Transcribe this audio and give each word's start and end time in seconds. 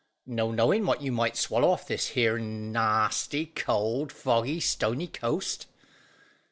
"No 0.25 0.49
knowing 0.49 0.87
what 0.87 1.03
you 1.03 1.11
might 1.11 1.37
swallow 1.37 1.69
off 1.69 1.87
this 1.87 2.07
here 2.17 2.39
nasty, 2.39 3.45
cold, 3.45 4.11
foggy, 4.11 4.59
stony 4.59 5.05
coast." 5.05 5.67